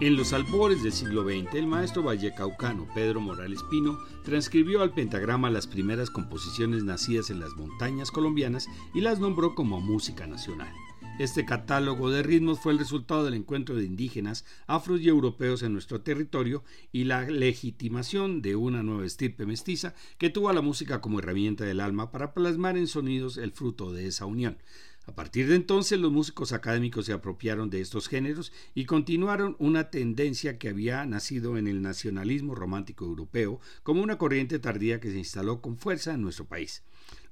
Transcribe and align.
En 0.00 0.16
los 0.16 0.32
albores 0.32 0.82
del 0.82 0.92
siglo 0.92 1.24
XX, 1.24 1.54
el 1.56 1.66
maestro 1.66 2.02
vallecaucano 2.02 2.86
Pedro 2.94 3.20
Morales 3.20 3.62
Pino 3.70 3.98
transcribió 4.24 4.80
al 4.80 4.94
pentagrama 4.94 5.50
las 5.50 5.66
primeras 5.66 6.10
composiciones 6.10 6.84
nacidas 6.84 7.28
en 7.28 7.40
las 7.40 7.54
montañas 7.56 8.10
colombianas 8.10 8.68
y 8.94 9.00
las 9.00 9.18
nombró 9.18 9.54
como 9.54 9.80
música 9.80 10.26
nacional. 10.26 10.72
Este 11.18 11.46
catálogo 11.46 12.10
de 12.10 12.22
ritmos 12.22 12.60
fue 12.60 12.72
el 12.74 12.78
resultado 12.78 13.24
del 13.24 13.32
encuentro 13.32 13.74
de 13.74 13.86
indígenas, 13.86 14.44
afros 14.66 15.00
y 15.00 15.08
europeos 15.08 15.62
en 15.62 15.72
nuestro 15.72 16.02
territorio 16.02 16.62
y 16.92 17.04
la 17.04 17.22
legitimación 17.22 18.42
de 18.42 18.54
una 18.54 18.82
nueva 18.82 19.06
estirpe 19.06 19.46
mestiza 19.46 19.94
que 20.18 20.28
tuvo 20.28 20.50
a 20.50 20.52
la 20.52 20.60
música 20.60 21.00
como 21.00 21.18
herramienta 21.18 21.64
del 21.64 21.80
alma 21.80 22.12
para 22.12 22.34
plasmar 22.34 22.76
en 22.76 22.86
sonidos 22.86 23.38
el 23.38 23.52
fruto 23.52 23.92
de 23.92 24.08
esa 24.08 24.26
unión. 24.26 24.58
A 25.06 25.14
partir 25.14 25.48
de 25.48 25.54
entonces 25.54 25.98
los 25.98 26.12
músicos 26.12 26.52
académicos 26.52 27.06
se 27.06 27.14
apropiaron 27.14 27.70
de 27.70 27.80
estos 27.80 28.08
géneros 28.08 28.52
y 28.74 28.84
continuaron 28.84 29.56
una 29.58 29.88
tendencia 29.88 30.58
que 30.58 30.68
había 30.68 31.06
nacido 31.06 31.56
en 31.56 31.66
el 31.66 31.80
nacionalismo 31.80 32.54
romántico 32.54 33.06
europeo 33.06 33.58
como 33.82 34.02
una 34.02 34.18
corriente 34.18 34.58
tardía 34.58 35.00
que 35.00 35.10
se 35.10 35.18
instaló 35.18 35.62
con 35.62 35.78
fuerza 35.78 36.12
en 36.12 36.20
nuestro 36.20 36.44
país. 36.44 36.82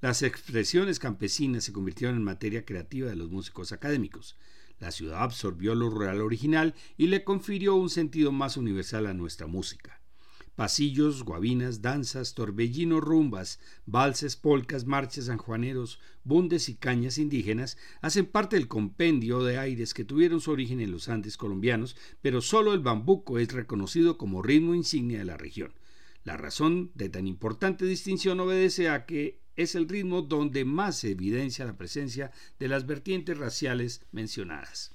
Las 0.00 0.22
expresiones 0.22 0.98
campesinas 0.98 1.64
se 1.64 1.72
convirtieron 1.72 2.16
en 2.16 2.24
materia 2.24 2.64
creativa 2.64 3.08
de 3.08 3.16
los 3.16 3.30
músicos 3.30 3.72
académicos. 3.72 4.36
La 4.80 4.90
ciudad 4.90 5.22
absorbió 5.22 5.74
lo 5.74 5.88
rural 5.88 6.20
original 6.20 6.74
y 6.96 7.06
le 7.06 7.24
confirió 7.24 7.74
un 7.74 7.90
sentido 7.90 8.32
más 8.32 8.56
universal 8.56 9.06
a 9.06 9.14
nuestra 9.14 9.46
música. 9.46 10.00
Pasillos, 10.56 11.24
guabinas, 11.24 11.82
danzas, 11.82 12.34
torbellinos, 12.34 13.00
rumbas, 13.00 13.58
valses, 13.86 14.36
polcas, 14.36 14.84
marchas, 14.84 15.24
sanjuaneros, 15.24 15.98
bundes 16.22 16.68
y 16.68 16.76
cañas 16.76 17.18
indígenas 17.18 17.76
hacen 18.02 18.26
parte 18.26 18.54
del 18.54 18.68
compendio 18.68 19.42
de 19.42 19.58
aires 19.58 19.94
que 19.94 20.04
tuvieron 20.04 20.40
su 20.40 20.52
origen 20.52 20.80
en 20.80 20.92
los 20.92 21.08
Andes 21.08 21.36
colombianos, 21.36 21.96
pero 22.22 22.40
solo 22.40 22.72
el 22.72 22.80
bambuco 22.80 23.40
es 23.40 23.52
reconocido 23.52 24.16
como 24.16 24.42
ritmo 24.42 24.76
insignia 24.76 25.18
de 25.18 25.24
la 25.24 25.36
región. 25.36 25.72
La 26.22 26.36
razón 26.36 26.92
de 26.94 27.08
tan 27.08 27.26
importante 27.26 27.84
distinción 27.84 28.38
obedece 28.38 28.88
a 28.88 29.06
que 29.06 29.43
es 29.56 29.74
el 29.74 29.88
ritmo 29.88 30.22
donde 30.22 30.64
más 30.64 30.98
se 30.98 31.10
evidencia 31.10 31.64
la 31.64 31.76
presencia 31.76 32.30
de 32.58 32.68
las 32.68 32.86
vertientes 32.86 33.38
raciales 33.38 34.02
mencionadas. 34.12 34.94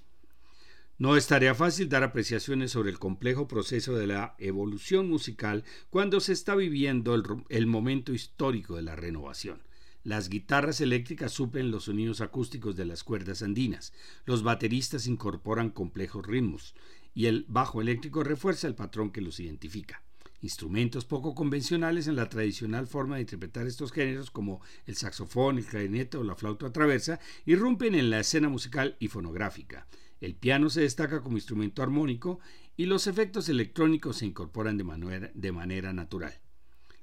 No 1.00 1.16
es 1.16 1.28
tarea 1.28 1.56
fácil 1.56 1.88
dar 1.88 2.04
apreciaciones 2.04 2.72
sobre 2.72 2.90
el 2.90 3.00
complejo 3.00 3.48
proceso 3.48 3.96
de 3.96 4.06
la 4.06 4.36
evolución 4.38 5.08
musical 5.08 5.64
cuando 5.90 6.20
se 6.20 6.34
está 6.34 6.56
viviendo 6.56 7.16
el, 7.48 7.68
momento 7.68 8.14
histórico 8.14 8.76
de 8.76 8.82
la 8.82 8.98
renovación. 8.98 9.64
Las 10.04 10.28
guitarras 10.28 10.82
eléctricas 10.82 11.32
suplen 11.32 11.72
los 11.72 11.86
sonidos 11.86 12.20
acústicos 12.20 12.76
de 12.76 12.84
las 12.84 13.06
cuerdas 13.06 13.44
andinas, 13.44 13.94
los 14.26 14.44
bateristas 14.44 15.08
incorporan 15.08 15.70
complejos 15.70 16.26
ritmos 16.26 16.76
y 17.14 17.28
el 17.28 17.46
bajo 17.48 17.82
eléctrico 17.82 18.24
refuerza 18.24 18.68
el 18.68 18.76
patrón 18.76 19.12
que 19.12 19.22
los 19.22 19.40
identifica. 19.40 20.04
Instrumentos 20.42 21.04
poco 21.04 21.36
convencionales 21.36 22.08
en 22.08 22.16
la 22.16 22.30
tradicional 22.30 22.88
forma 22.88 23.16
de 23.16 23.22
interpretar 23.22 23.68
estos 23.68 23.92
géneros 23.92 24.32
como 24.32 24.62
el 24.86 24.96
saxofón, 24.96 25.58
el 25.58 25.66
clarinete 25.66 26.18
o 26.18 26.24
la 26.24 26.36
flauta 26.36 26.72
traversa 26.72 27.20
irrumpen 27.46 27.94
en 27.94 28.10
la 28.10 28.22
escena 28.22 28.48
musical 28.48 28.96
y 29.00 29.10
fonográfica. 29.10 29.88
El 30.22 30.36
piano 30.36 30.70
se 30.70 30.82
destaca 30.82 31.22
como 31.22 31.38
instrumento 31.38 31.84
armónico 31.84 32.40
y 32.78 32.86
los 32.86 33.08
efectos 33.08 33.50
electrónicos 33.50 34.18
se 34.18 34.26
incorporan 34.26 34.78
de 34.78 34.84
manera, 34.86 35.32
de 35.34 35.52
manera 35.52 35.92
natural. 35.92 36.40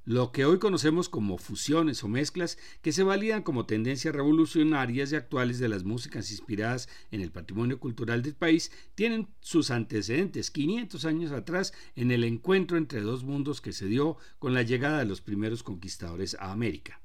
Lo 0.07 0.31
que 0.31 0.45
hoy 0.45 0.61
conocemos 0.61 1.09
como 1.09 1.37
fusiones 1.37 2.05
o 2.05 2.09
mezclas 2.09 2.59
que 2.81 2.93
se 2.93 3.03
validan 3.03 3.43
como 3.43 3.67
tendencias 3.67 4.15
revolucionarias 4.15 5.11
y 5.11 5.17
actuales 5.17 5.59
de 5.59 5.69
las 5.69 5.83
músicas 5.83 6.31
inspiradas 6.31 6.89
en 7.11 7.23
el 7.23 7.33
patrimonio 7.33 7.81
cultural 7.81 8.23
del 8.23 8.37
país 8.37 8.71
tienen 8.95 9.27
sus 9.41 9.73
antecedentes 9.73 10.53
500 10.53 11.05
años 11.07 11.33
atrás 11.33 11.73
en 11.97 12.13
el 12.13 12.23
encuentro 12.23 12.79
entre 12.79 13.01
dos 13.01 13.25
mundos 13.25 13.61
que 13.61 13.73
se 13.73 13.87
dio 13.87 14.17
con 14.39 14.55
la 14.55 14.63
llegada 14.63 15.01
de 15.01 15.07
los 15.07 15.21
primeros 15.21 15.65
conquistadores 15.65 16.37
a 16.39 16.53
América. 16.53 17.01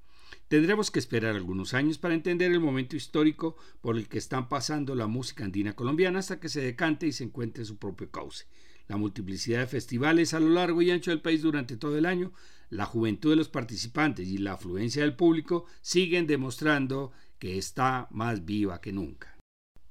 Tendremos 0.48 0.92
que 0.92 1.00
esperar 1.00 1.36
algunos 1.36 1.74
años 1.74 1.98
para 1.98 2.14
entender 2.14 2.52
el 2.52 2.60
momento 2.60 2.96
histórico 2.96 3.56
por 3.82 3.98
el 3.98 4.10
que 4.10 4.20
están 4.20 4.48
pasando 4.48 4.94
la 4.94 5.08
música 5.08 5.44
andina 5.44 5.74
colombiana 5.74 6.20
hasta 6.20 6.40
que 6.40 6.50
se 6.50 6.62
decante 6.62 7.08
y 7.08 7.14
se 7.14 7.24
encuentre 7.24 7.66
su 7.66 7.78
propio 7.78 8.12
cauce. 8.12 8.46
La 8.88 8.98
multiplicidad 8.98 9.62
de 9.62 9.68
festivales 9.68 10.36
a 10.36 10.40
lo 10.40 10.50
largo 10.50 10.84
y 10.84 10.92
ancho 10.92 11.10
del 11.10 11.22
país 11.22 11.42
durante 11.42 11.78
todo 11.78 11.98
el 11.98 12.06
año, 12.06 12.34
la 12.72 12.86
juventud 12.86 13.30
de 13.30 13.36
los 13.36 13.50
participantes 13.50 14.28
y 14.28 14.40
la 14.40 14.54
afluencia 14.54 15.04
del 15.04 15.16
público 15.16 15.66
siguen 15.82 16.26
demostrando 16.26 17.12
que 17.38 17.58
está 17.58 18.08
más 18.12 18.46
viva 18.46 18.82
que 18.82 18.94
nunca. 18.94 19.38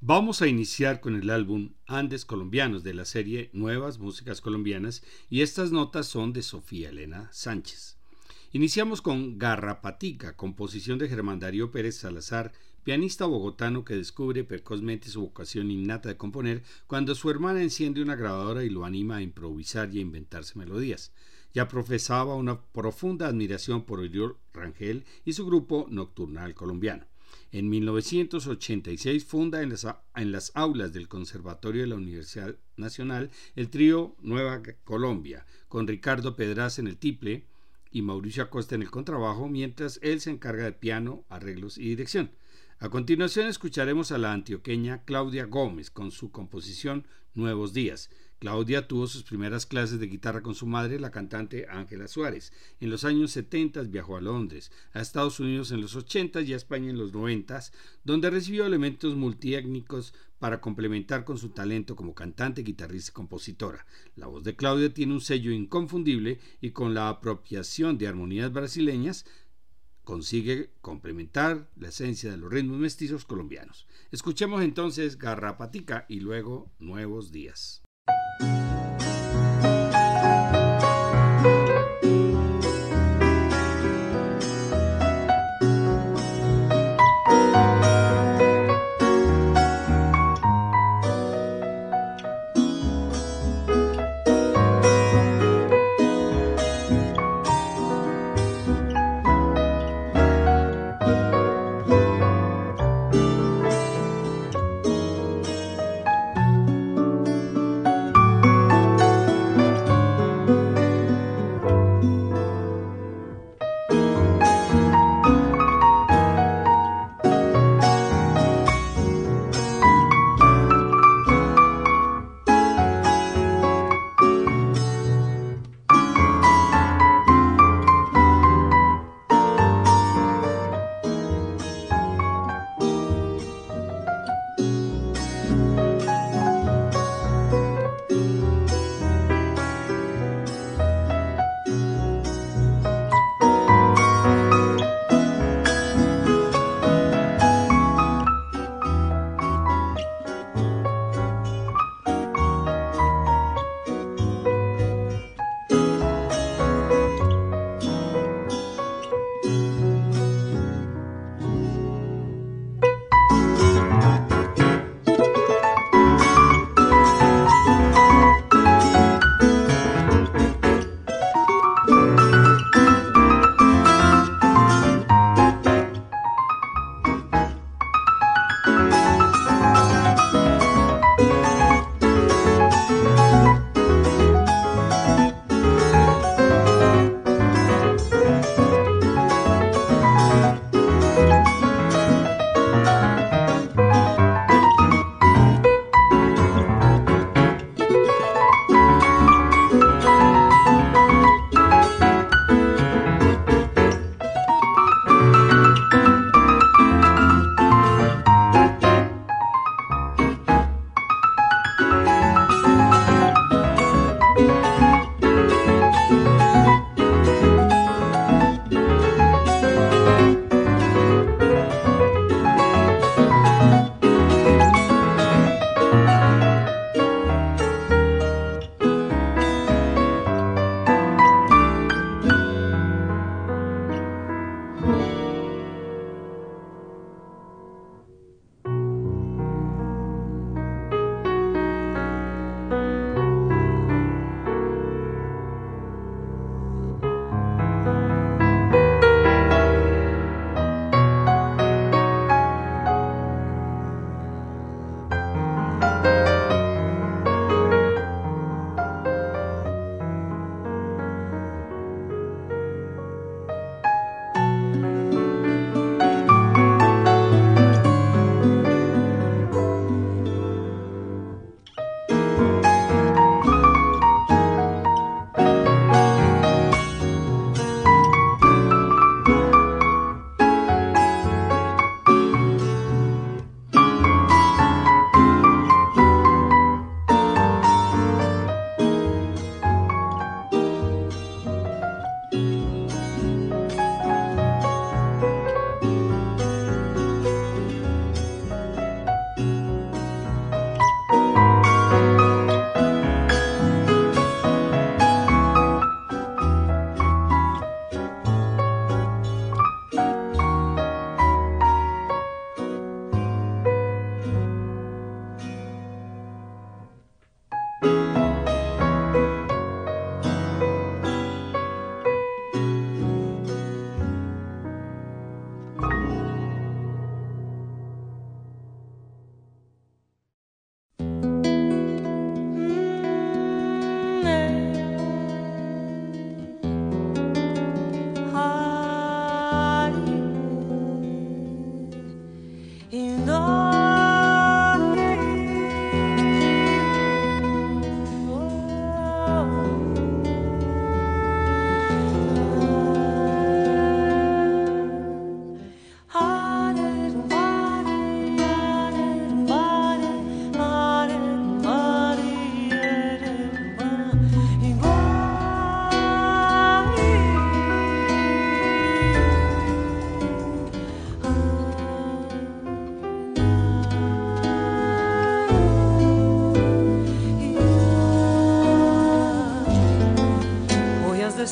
Vamos 0.00 0.40
a 0.40 0.48
iniciar 0.48 1.00
con 1.00 1.14
el 1.14 1.28
álbum 1.28 1.74
Andes 1.86 2.24
Colombianos 2.24 2.82
de 2.82 2.94
la 2.94 3.04
serie 3.04 3.50
Nuevas 3.52 3.98
Músicas 3.98 4.40
Colombianas 4.40 5.02
y 5.28 5.42
estas 5.42 5.72
notas 5.72 6.06
son 6.06 6.32
de 6.32 6.40
Sofía 6.40 6.88
Elena 6.88 7.28
Sánchez. 7.32 7.98
Iniciamos 8.52 9.02
con 9.02 9.38
Garrapatica, 9.38 10.34
composición 10.36 10.98
de 10.98 11.08
Germán 11.08 11.38
Darío 11.38 11.70
Pérez 11.70 11.98
Salazar, 11.98 12.52
pianista 12.82 13.26
bogotano 13.26 13.84
que 13.84 13.94
descubre 13.94 14.42
precozmente 14.42 15.10
su 15.10 15.20
vocación 15.20 15.70
innata 15.70 16.08
de 16.08 16.16
componer 16.16 16.62
cuando 16.86 17.14
su 17.14 17.28
hermana 17.28 17.62
enciende 17.62 18.00
una 18.00 18.16
grabadora 18.16 18.64
y 18.64 18.70
lo 18.70 18.86
anima 18.86 19.16
a 19.16 19.22
improvisar 19.22 19.94
y 19.94 19.98
a 19.98 20.00
inventarse 20.00 20.58
melodías. 20.58 21.12
Ya 21.52 21.68
profesaba 21.68 22.34
una 22.36 22.60
profunda 22.60 23.26
admiración 23.26 23.84
por 23.84 24.00
Oriol 24.00 24.36
Rangel 24.52 25.04
y 25.24 25.32
su 25.32 25.46
grupo 25.46 25.86
Nocturnal 25.90 26.54
Colombiano. 26.54 27.06
En 27.52 27.68
1986 27.68 29.24
funda 29.24 29.62
en 29.62 29.70
las, 29.70 30.52
aulas 30.54 30.92
del 30.92 31.08
Conservatorio 31.08 31.82
de 31.82 31.88
la 31.88 31.96
Universidad 31.96 32.56
Nacional 32.76 33.30
el 33.56 33.70
trío 33.70 34.16
Nueva 34.20 34.62
Colombia, 34.84 35.44
con 35.68 35.88
Ricardo 35.88 36.36
Pedraz 36.36 36.78
en 36.78 36.86
el 36.86 36.96
tiple, 36.96 37.46
y 37.92 38.02
Mauricio 38.02 38.44
Acosta 38.44 38.76
en 38.76 38.82
el 38.82 38.90
contrabajo, 38.90 39.48
mientras 39.48 39.98
él 40.02 40.20
se 40.20 40.30
encarga 40.30 40.64
de 40.64 40.72
piano, 40.72 41.24
arreglos 41.28 41.76
y 41.76 41.88
dirección. 41.88 42.30
A 42.78 42.88
continuación 42.88 43.48
escucharemos 43.48 44.12
a 44.12 44.18
la 44.18 44.32
antioqueña 44.32 45.04
Claudia 45.04 45.44
Gómez 45.46 45.90
con 45.90 46.12
su 46.12 46.30
composición 46.30 47.06
Nuevos 47.34 47.72
Días. 47.72 48.10
Claudia 48.40 48.88
tuvo 48.88 49.06
sus 49.06 49.22
primeras 49.22 49.66
clases 49.66 50.00
de 50.00 50.06
guitarra 50.06 50.42
con 50.42 50.54
su 50.54 50.66
madre, 50.66 50.98
la 50.98 51.10
cantante 51.10 51.66
Ángela 51.68 52.08
Suárez. 52.08 52.54
En 52.80 52.88
los 52.88 53.04
años 53.04 53.32
70 53.32 53.82
viajó 53.82 54.16
a 54.16 54.22
Londres, 54.22 54.72
a 54.94 55.02
Estados 55.02 55.40
Unidos 55.40 55.72
en 55.72 55.82
los 55.82 55.94
80 55.94 56.40
y 56.40 56.54
a 56.54 56.56
España 56.56 56.88
en 56.88 56.96
los 56.96 57.12
90, 57.12 57.60
donde 58.02 58.30
recibió 58.30 58.64
elementos 58.64 59.14
multiétnicos 59.14 60.14
para 60.38 60.62
complementar 60.62 61.26
con 61.26 61.36
su 61.36 61.50
talento 61.50 61.94
como 61.94 62.14
cantante, 62.14 62.62
guitarrista 62.62 63.10
y 63.10 63.12
compositora. 63.12 63.84
La 64.16 64.26
voz 64.26 64.42
de 64.42 64.56
Claudia 64.56 64.94
tiene 64.94 65.12
un 65.12 65.20
sello 65.20 65.52
inconfundible 65.52 66.40
y 66.62 66.70
con 66.70 66.94
la 66.94 67.10
apropiación 67.10 67.98
de 67.98 68.08
armonías 68.08 68.50
brasileñas 68.50 69.26
consigue 70.02 70.70
complementar 70.80 71.68
la 71.76 71.88
esencia 71.88 72.30
de 72.30 72.38
los 72.38 72.50
ritmos 72.50 72.78
mestizos 72.78 73.26
colombianos. 73.26 73.86
Escuchemos 74.10 74.62
entonces 74.62 75.18
Garrapatica 75.18 76.06
y 76.08 76.20
luego 76.20 76.72
Nuevos 76.78 77.32
Días. 77.32 77.82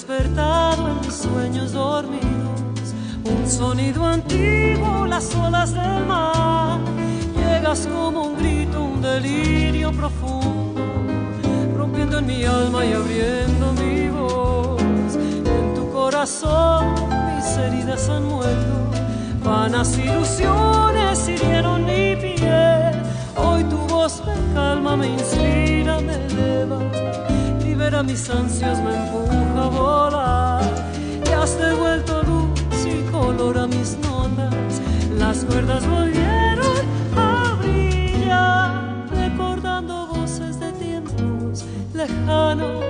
Despertado 0.09 0.89
en 0.89 1.13
sueños 1.13 1.73
dormidos, 1.73 2.95
un 3.25 3.47
sonido 3.47 4.07
antiguo, 4.07 5.07
las 5.07 5.35
olas 5.35 5.75
del 5.75 6.07
mar. 6.07 6.81
Llegas 7.37 7.87
como 7.87 8.29
un 8.29 8.39
grito, 8.39 8.83
un 8.83 9.03
delirio 9.03 9.93
profundo, 9.93 10.81
rompiendo 11.77 12.21
en 12.21 12.27
mi 12.27 12.43
alma 12.45 12.87
y 12.87 12.95
abriendo 12.95 13.73
mi 13.75 14.09
voz. 14.09 14.81
En 15.15 15.75
tu 15.75 15.91
corazón 15.91 16.95
mis 17.37 17.57
heridas 17.59 18.09
han 18.09 18.29
muerto, 18.29 18.91
vanas 19.45 19.99
ilusiones 19.99 21.29
hirieron 21.29 21.85
mi 21.85 22.17
piel. 22.17 23.03
Hoy 23.37 23.63
tu 23.65 23.77
voz 23.89 24.23
me 24.25 24.55
calma, 24.55 24.97
me 24.97 25.09
inspira, 25.09 26.01
me 26.01 26.15
eleva 26.15 26.79
libera 27.79 28.03
mis 28.03 28.29
ansias, 28.29 28.83
me 28.83 28.91
empuja 28.93 29.48
volar. 29.71 30.63
Y 31.27 31.31
has 31.31 31.59
devuelto 31.59 32.23
luz 32.23 32.87
y 32.87 33.03
color 33.11 33.59
a 33.59 33.67
mis 33.67 33.97
notas. 33.99 34.81
Las 35.19 35.45
cuerdas 35.45 35.87
volvieron 35.87 36.79
a 37.17 37.57
brillar, 37.61 39.07
recordando 39.11 40.07
voces 40.09 40.59
de 40.61 40.73
tiempos 40.73 41.65
lejanos. 41.95 42.85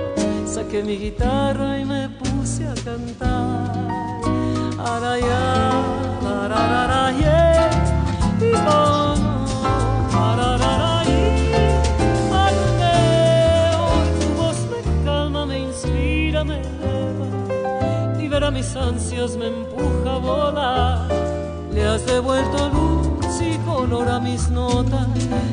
Saqué 0.45 0.83
mi 0.83 0.97
guitarra 0.97 1.79
y 1.79 1.85
me 1.85 2.09
puse 2.09 2.67
a 2.67 2.73
cantar. 2.73 3.73
Araya, 4.79 5.71
araraya, 6.25 7.69
y 8.39 8.51
mis 18.51 18.75
ansias, 18.75 19.35
me 19.35 19.47
empuja 19.47 20.15
a 20.15 20.17
volar. 20.17 21.07
Le 21.71 21.85
has 21.85 22.05
devuelto 22.05 22.69
luz 22.69 23.41
y 23.41 23.57
color 23.59 24.07
a 24.09 24.19
mis 24.19 24.49
notas, 24.49 25.07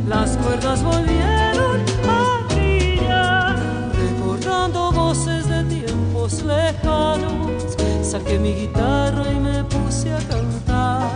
las 0.09 0.37
cuerdas 0.39 0.83
volvieron 0.83 1.85
a 2.09 2.55
brillar, 2.55 3.57
recordando 3.95 4.93
voces 4.93 5.49
de 5.49 5.65
tiempos 5.65 6.43
lejanos. 6.43 7.77
Saqué 8.03 8.39
mi 8.39 8.55
guitarra 8.55 9.25
y 9.31 9.41
me 9.41 9.65
puse 9.65 10.13
a 10.13 10.19
cantar. 10.19 11.11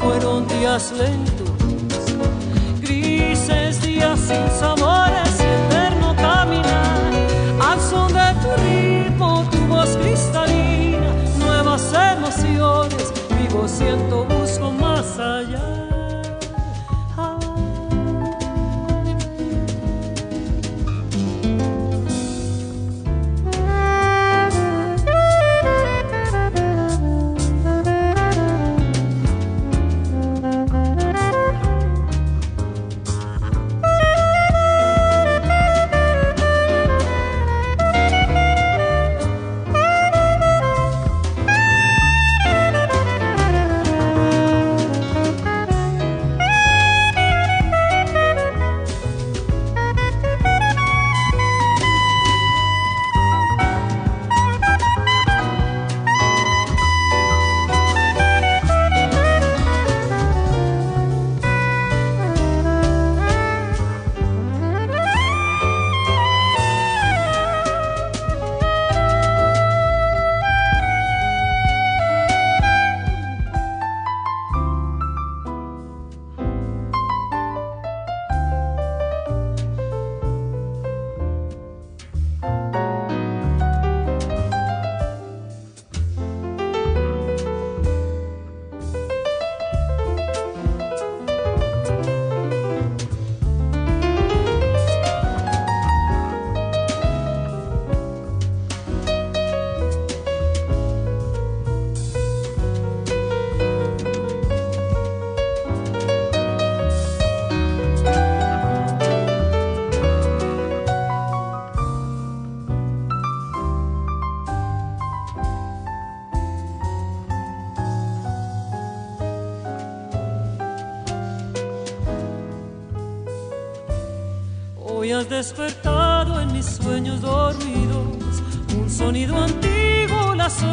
Fueron 0.00 0.46
días 0.46 0.92
lentos, 0.92 1.50
grises 2.80 3.82
días 3.82 4.20
sin 4.20 4.48
sabores 4.60 5.33
vivo, 13.54 13.68
siento, 13.68 14.43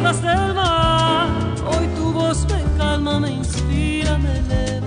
olas 0.02 0.22
del 0.22 0.54
mar. 0.54 1.28
Hoy 1.66 1.86
tu 1.96 2.12
voz 2.12 2.44
me 2.50 2.60
calma, 2.76 3.20
me 3.20 3.30
inspira, 3.30 4.18
me 4.18 4.38
eleva, 4.38 4.86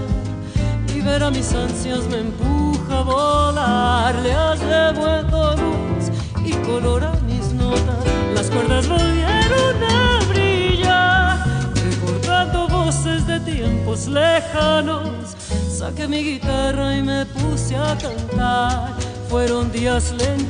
libera 0.88 1.32
mis 1.32 1.54
ansias, 1.54 2.06
me 2.08 2.20
empuja 2.20 3.00
a 3.00 3.04
volar. 3.04 4.16
Le 4.16 4.34
has 4.34 4.60
devuelto 4.60 5.56
luz 5.56 6.12
y 6.44 6.52
color 6.68 7.04
a 7.06 7.14
mis 7.28 7.54
notas, 7.54 8.04
las 8.34 8.50
cuerdas 8.50 8.88
volvieron 8.88 9.84
a 9.84 10.20
brillar, 10.30 11.38
recordando 11.86 12.68
voces 12.68 13.26
de 13.26 13.40
tiempos 13.40 14.08
lejanos. 14.08 15.36
Saqué 15.70 16.08
mi 16.08 16.24
guitarra 16.24 16.98
y 16.98 17.04
me 17.04 17.26
puse 17.26 17.76
a 17.76 17.98
cantar 17.98 18.96
fueron 19.36 19.70
días 19.72 20.14
lentos, 20.14 20.45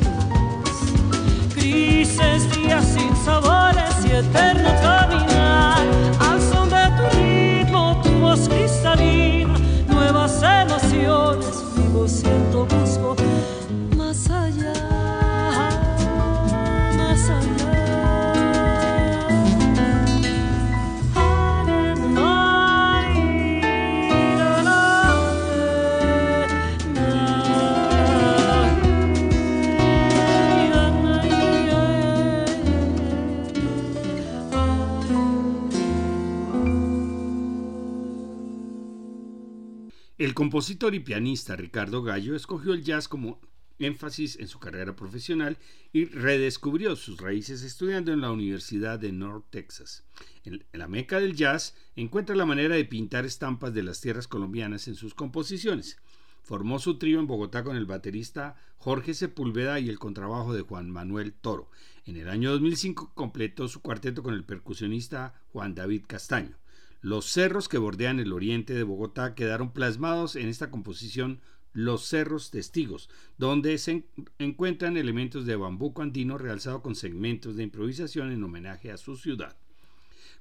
compositor 40.36 40.94
y 40.94 41.00
pianista 41.00 41.56
Ricardo 41.56 42.04
Gallo 42.04 42.36
escogió 42.36 42.74
el 42.74 42.84
jazz 42.84 43.08
como 43.08 43.40
énfasis 43.80 44.38
en 44.38 44.48
su 44.48 44.60
carrera 44.60 44.96
profesional 44.96 45.58
y 45.92 46.06
redescubrió 46.06 46.96
sus 46.96 47.20
raíces 47.20 47.64
estudiando 47.64 48.14
en 48.14 48.22
la 48.22 48.32
Universidad 48.32 49.00
de 49.00 49.12
North 49.12 49.46
Texas. 49.50 50.04
En 50.44 50.64
la 50.74 50.88
meca 50.88 51.20
del 51.20 51.36
jazz 51.36 51.74
encuentra 51.96 52.36
la 52.36 52.46
manera 52.46 52.76
de 52.76 52.86
pintar 52.86 53.26
estampas 53.26 53.74
de 53.74 53.84
las 53.84 54.02
tierras 54.02 54.28
colombianas 54.28 54.88
en 54.88 54.96
sus 54.96 55.16
composiciones. 55.16 55.98
Formó 56.44 56.80
su 56.80 57.00
trío 57.00 57.20
en 57.20 57.28
Bogotá 57.28 57.64
con 57.64 57.76
el 57.76 57.86
baterista 57.86 58.56
Jorge 58.78 59.14
Sepúlveda 59.14 59.80
y 59.80 59.90
el 59.90 59.98
contrabajo 59.98 60.54
de 60.54 60.62
Juan 60.62 60.92
Manuel 60.92 61.34
Toro. 61.34 61.72
En 62.06 62.18
el 62.18 62.30
año 62.30 62.52
2005 62.52 63.14
completó 63.16 63.68
su 63.68 63.82
cuarteto 63.82 64.22
con 64.22 64.34
el 64.34 64.44
percusionista 64.44 65.34
Juan 65.54 65.74
David 65.74 66.04
Castaño. 66.06 66.58
Los 67.02 67.26
cerros 67.26 67.70
que 67.70 67.78
bordean 67.78 68.20
el 68.20 68.34
oriente 68.34 68.74
de 68.74 68.84
Bogotá 68.84 69.36
quedaron 69.36 69.72
plasmados 69.72 70.36
en 70.36 70.48
esta 70.48 70.72
composición 70.72 71.40
Los 71.74 72.08
Cerros 72.08 72.52
Testigos, 72.52 73.10
donde 73.38 73.78
se 73.78 74.06
encuentran 74.40 74.98
elementos 74.98 75.46
de 75.46 75.56
bambuco 75.56 76.02
andino 76.02 76.38
realzado 76.38 76.82
con 76.82 76.96
segmentos 76.96 77.56
de 77.56 77.64
improvisación 77.64 78.32
en 78.32 78.44
homenaje 78.44 78.92
a 78.92 78.98
su 78.98 79.18
ciudad. 79.18 79.56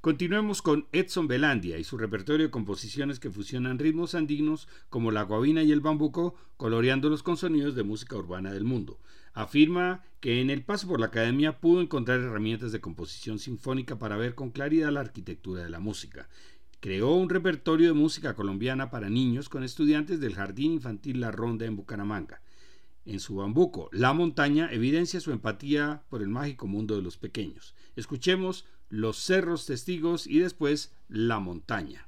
Continuemos 0.05 0.61
con 0.61 0.87
Edson 0.93 1.29
Belandia 1.29 1.79
y 1.79 1.85
su 1.85 1.97
repertorio 1.97 2.45
de 2.45 2.51
composiciones 2.51 3.19
que 3.19 3.31
fusionan 3.31 3.79
ritmos 3.79 4.15
andinos 4.15 4.69
como 4.91 5.11
la 5.11 5.23
guabina 5.23 5.63
y 5.63 5.73
el 5.73 5.81
bambuco, 5.81 6.35
coloreándolos 6.59 7.23
con 7.23 7.39
sonidos 7.39 7.75
de 7.75 7.85
música 7.85 8.15
urbana 8.15 8.53
del 8.53 8.65
mundo. 8.65 8.99
Afirma 9.35 10.05
que 10.21 10.41
en 10.41 10.49
el 10.49 10.63
paso 10.63 10.87
por 10.87 11.01
la 11.01 11.07
academia 11.07 11.59
pudo 11.61 11.83
encontrar 11.83 12.21
herramientas 12.21 12.71
de 12.71 12.81
composición 12.81 13.41
sinfónica 13.41 13.99
para 13.99 14.17
ver 14.17 14.37
con 14.37 14.51
claridad 14.51 14.93
la 14.93 15.01
arquitectura 15.01 15.65
de 15.65 15.71
la 15.71 15.81
música. 15.81 16.29
Creó 16.79 17.15
un 17.15 17.29
repertorio 17.29 17.89
de 17.89 17.95
música 17.95 18.35
colombiana 18.35 18.91
para 18.91 19.11
niños 19.11 19.49
con 19.49 19.65
estudiantes 19.65 20.21
del 20.21 20.35
Jardín 20.35 20.75
Infantil 20.75 21.21
La 21.21 21.33
Ronda 21.33 21.67
en 21.67 21.75
Bucaramanga. 21.77 22.43
En 23.05 23.19
su 23.21 23.37
bambuco, 23.37 23.91
La 23.93 24.13
Montaña 24.13 24.73
evidencia 24.73 25.21
su 25.21 25.33
empatía 25.33 26.05
por 26.09 26.23
el 26.23 26.29
mágico 26.29 26.67
mundo 26.67 26.95
de 26.95 27.03
los 27.03 27.19
pequeños. 27.19 27.75
Escuchemos 27.97 28.67
Los 28.89 29.17
Cerros 29.17 29.67
Testigos 29.67 30.27
y 30.29 30.39
después 30.39 30.95
La 31.09 31.41
Montaña. 31.41 32.07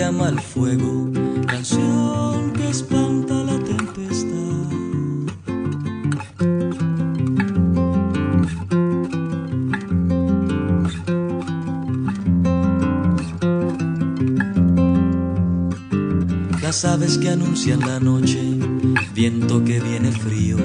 Llama 0.00 0.28
al 0.28 0.40
fuego, 0.40 1.10
canción 1.46 2.54
que 2.54 2.70
espanta 2.70 3.34
la 3.34 3.58
tempestad. 3.58 4.30
Las 16.62 16.86
aves 16.86 17.18
que 17.18 17.28
anuncian 17.28 17.80
la 17.80 18.00
noche, 18.00 18.40
viento 19.14 19.62
que 19.62 19.80
viene 19.80 20.12
frío, 20.12 20.56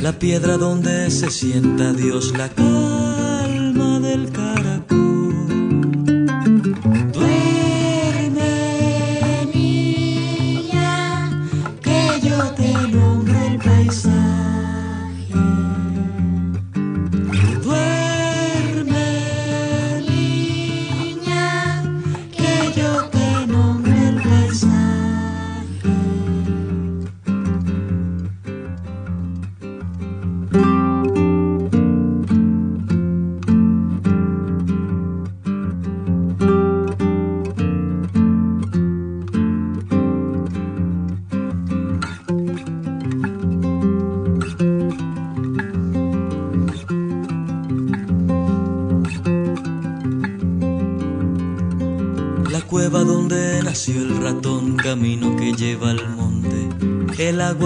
la 0.00 0.12
piedra 0.12 0.58
donde 0.58 1.10
se 1.10 1.28
sienta 1.32 1.92
Dios, 1.92 2.32
la 2.38 2.48
calma 2.48 2.89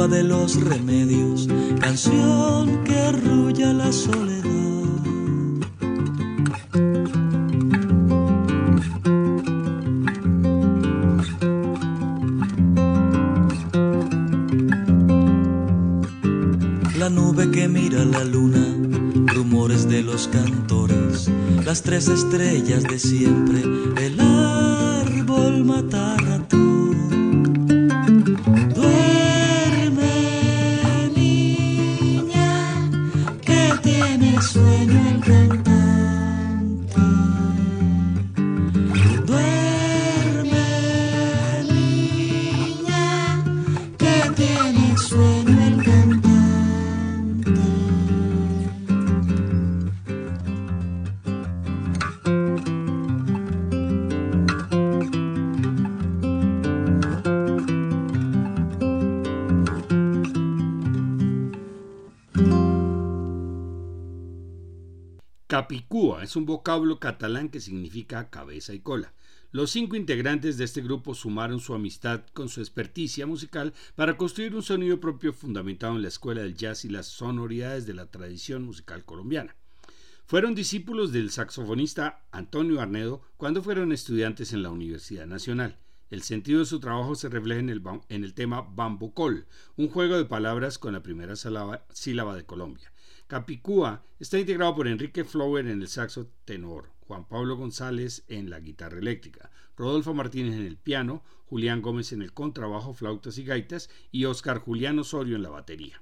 de 0.09 0.23
los 0.23 0.61
remedios, 0.63 1.49
canción 1.81 2.85
que 2.85 2.99
arrulla 2.99 3.73
la 3.73 3.91
soledad. 3.93 4.45
La 16.99 17.09
nube 17.09 17.51
que 17.51 17.69
mira 17.69 18.05
la 18.05 18.25
luna, 18.25 18.67
rumores 19.27 19.89
de 19.89 20.03
los 20.03 20.29
cantores, 20.29 21.31
las 21.65 21.83
tres 21.83 22.09
estrellas 22.09 22.83
de 22.83 22.99
siempre, 22.99 23.44
un 66.37 66.47
vocablo 66.47 66.99
catalán 66.99 67.49
que 67.49 67.61
significa 67.61 68.31
cabeza 68.31 68.75
y 68.75 68.81
cola. 68.81 69.13
Los 69.53 69.71
cinco 69.71 69.95
integrantes 69.95 70.59
de 70.59 70.65
este 70.65 70.83
grupo 70.83 71.15
sumaron 71.15 71.61
su 71.61 71.75
amistad 71.75 72.23
con 72.33 72.49
su 72.49 72.61
experticia 72.61 73.27
musical 73.27 73.73
para 73.95 74.17
construir 74.17 74.55
un 74.55 74.63
sonido 74.63 74.99
propio 74.99 75.33
fundamentado 75.33 75.95
en 75.95 76.03
la 76.03 76.09
escuela 76.09 76.43
del 76.43 76.57
jazz 76.57 76.85
y 76.85 76.89
las 76.89 77.07
sonoridades 77.07 77.87
de 77.87 77.95
la 77.95 78.07
tradición 78.07 78.65
musical 78.65 79.05
colombiana. 79.05 79.55
Fueron 80.27 80.55
discípulos 80.55 81.13
del 81.13 81.31
saxofonista 81.31 82.25
Antonio 82.33 82.81
Arnedo 82.81 83.23
cuando 83.37 83.63
fueron 83.63 83.93
estudiantes 83.93 84.53
en 84.53 84.63
la 84.63 84.71
Universidad 84.71 85.27
Nacional. 85.27 85.79
El 86.11 86.23
sentido 86.23 86.61
de 86.61 86.67
su 86.67 86.81
trabajo 86.81 87.15
se 87.15 87.29
refleja 87.29 87.61
en 87.61 87.71
el, 87.71 87.83
en 88.09 88.25
el 88.25 88.35
tema 88.35 88.63
Bambucol, 88.63 89.47
un 89.77 89.89
juego 89.89 90.17
de 90.17 90.25
palabras 90.25 90.79
con 90.79 90.95
la 90.95 91.03
primera 91.03 91.35
sílaba 91.37 92.37
de 92.37 92.45
Colombia. 92.45 92.91
Capicúa 93.35 94.05
está 94.21 94.39
integrado 94.39 94.77
por 94.77 94.87
Enrique 94.87 95.25
Flower 95.25 95.67
en 95.67 95.83
el 95.83 95.89
saxo 95.89 96.31
tenor, 96.45 96.93
Juan 97.01 97.27
Pablo 97.27 97.57
González 97.57 98.23
en 98.29 98.49
la 98.49 98.61
guitarra 98.61 99.01
eléctrica, 99.01 99.51
Rodolfo 99.77 100.15
Martínez 100.15 100.55
en 100.55 100.65
el 100.65 100.77
piano, 100.77 101.25
Julián 101.47 101.83
Gómez 101.83 102.13
en 102.13 102.23
el 102.23 102.33
contrabajo, 102.33 102.95
flautas 102.95 103.37
y 103.39 103.43
gaitas 103.43 103.91
y 104.13 104.27
Oscar 104.27 104.61
Julián 104.61 105.01
Osorio 105.01 105.35
en 105.35 105.43
la 105.43 105.49
batería. 105.49 106.01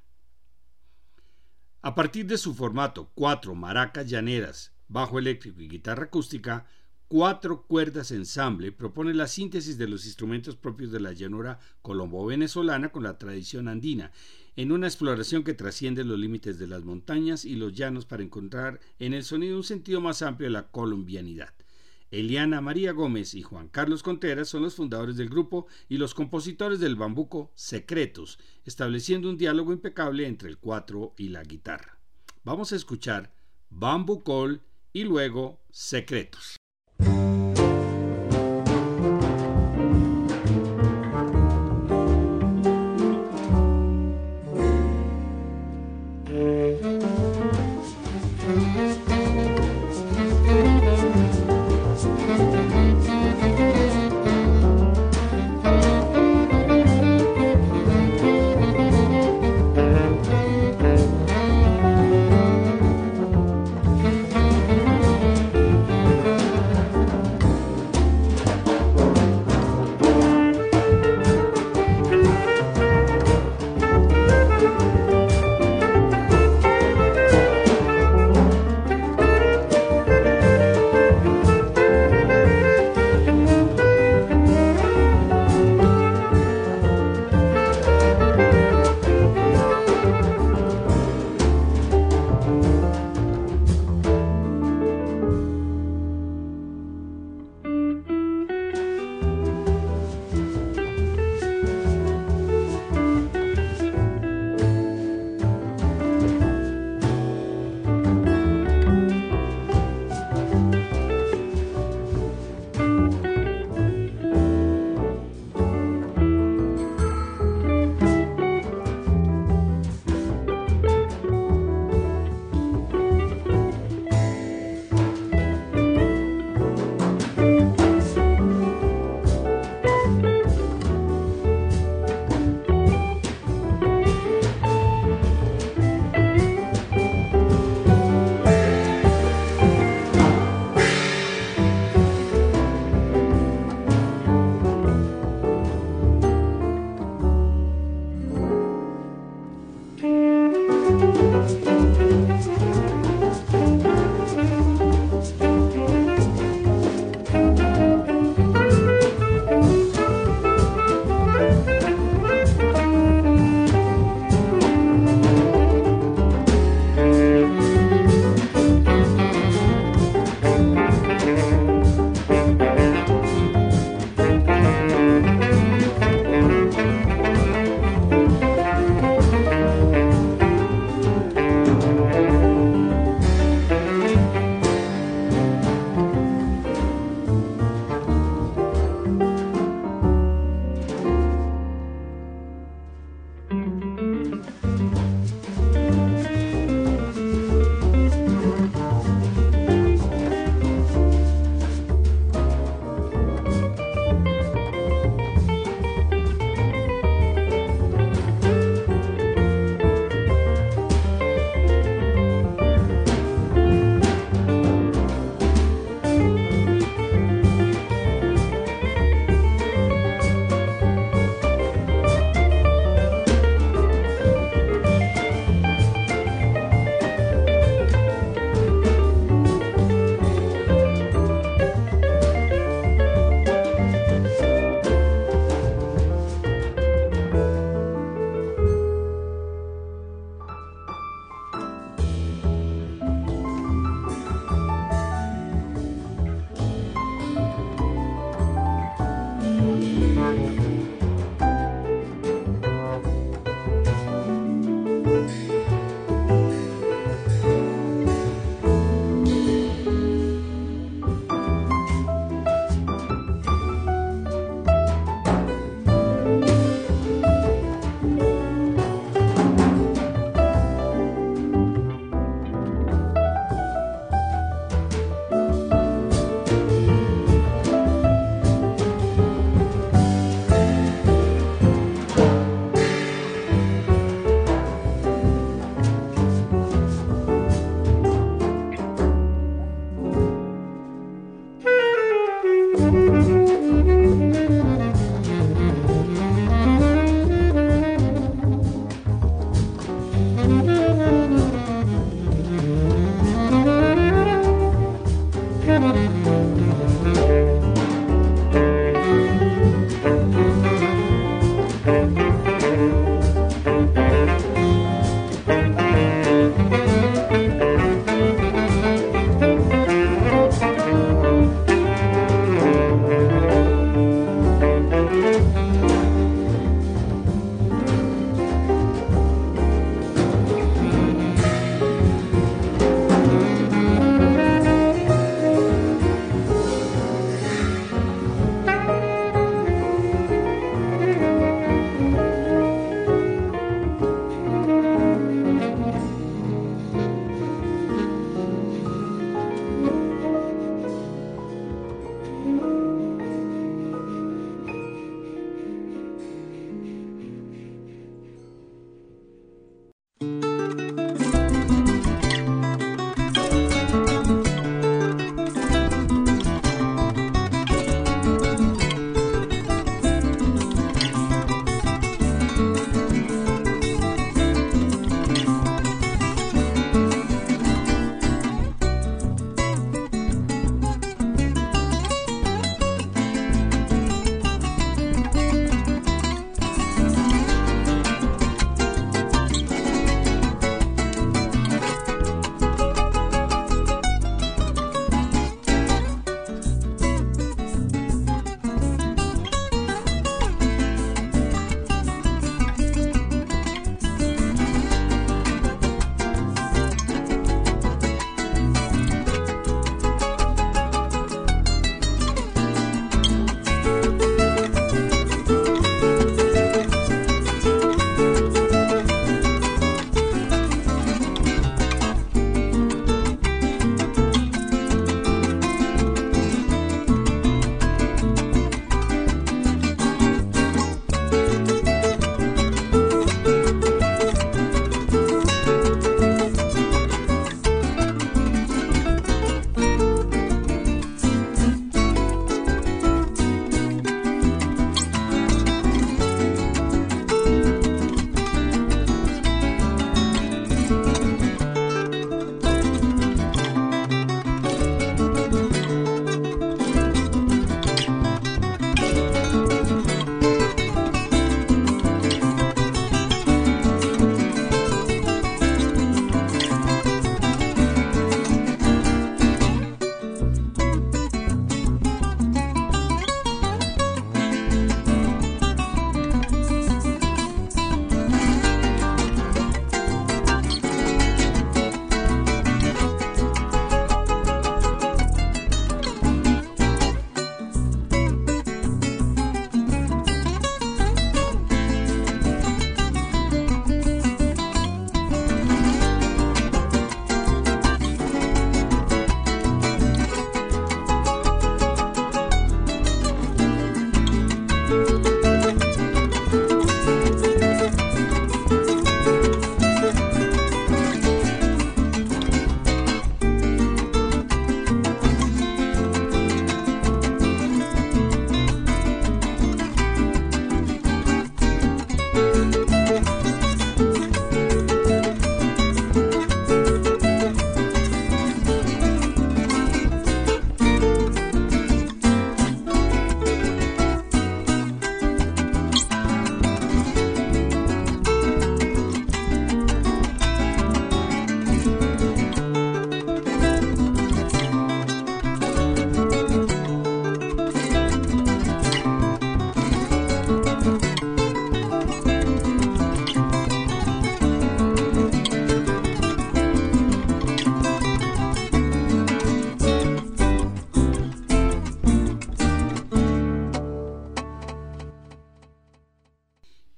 A 1.81 1.95
partir 1.95 2.27
de 2.27 2.37
su 2.37 2.53
formato, 2.53 3.11
cuatro 3.15 3.55
maracas 3.55 4.11
llaneras, 4.11 4.75
bajo 4.89 5.19
eléctrico 5.19 5.63
y 5.63 5.69
guitarra 5.69 6.05
acústica, 6.05 6.67
cuatro 7.09 7.63
cuerdas 7.63 8.11
ensamble 8.11 8.73
propone 8.73 9.15
la 9.15 9.27
síntesis 9.27 9.79
de 9.79 9.89
los 9.89 10.05
instrumentos 10.05 10.57
propios 10.57 10.93
de 10.93 11.01
la 11.01 11.13
llanura 11.13 11.61
colombo-venezolana 11.81 12.93
con 12.93 13.05
la 13.05 13.17
tradición 13.17 13.69
andina 13.69 14.13
en 14.57 14.73
una 14.73 14.87
exploración 14.87 15.45
que 15.45 15.55
trasciende 15.55 16.05
los 16.05 16.19
límites 16.19 16.59
de 16.59 16.67
las 16.67 16.85
montañas 16.85 17.45
y 17.45 17.57
los 17.57 17.73
llanos 17.73 18.05
para 18.05 18.23
encontrar 18.23 18.81
en 18.99 19.15
el 19.15 19.25
sonido 19.25 19.57
un 19.57 19.65
sentido 19.65 20.01
más 20.01 20.23
amplio 20.23 20.49
de 20.49 20.53
la 20.53 20.71
colombianidad. 20.71 21.55
Eliana 22.11 22.61
María 22.61 22.93
Gómez 22.93 23.33
y 23.35 23.43
Juan 23.43 23.69
Carlos 23.69 24.03
Contreras 24.03 24.49
son 24.49 24.63
los 24.63 24.75
fundadores 24.75 25.17
del 25.17 25.31
grupo 25.31 25.67
y 25.89 25.97
los 25.97 26.13
compositores 26.13 26.79
del 26.79 26.95
bambuco 26.95 27.51
Secretos, 27.55 28.39
estableciendo 28.67 29.31
un 29.31 29.39
diálogo 29.39 29.73
impecable 29.73 30.27
entre 30.27 30.51
el 30.51 30.59
cuatro 30.59 31.15
y 31.17 31.31
la 31.31 31.43
guitarra. 31.43 31.99
Vamos 32.45 32.73
a 32.73 32.77
escuchar 32.77 33.33
Bambucol 33.71 34.61
y 34.93 35.05
luego 35.05 35.63
Secretos. 35.71 36.57